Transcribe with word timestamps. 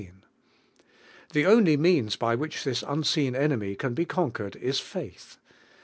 The 1.31 1.45
only 1.45 1.77
means 1.77 2.15
by 2.15 2.33
which 2.33 2.63
this 2.63 2.83
unseen 2.87 3.35
en 3.35 3.51
Piny 3.59 3.75
can 3.75 3.93
be 3.93 4.03
comjuered 4.07 4.55
is 4.55 4.79
faith. 4.79 5.37